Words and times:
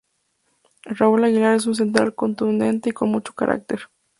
Raúl 0.97 1.25
Aguilar 1.25 1.53
es 1.55 1.67
un 1.67 1.75
central 1.75 2.15
contundente 2.15 2.89
y 2.89 2.93
con 2.93 3.09
mucho 3.11 3.33
carácter. 3.35 3.81